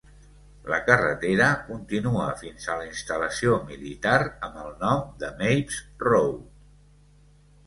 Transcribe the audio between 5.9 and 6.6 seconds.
Road.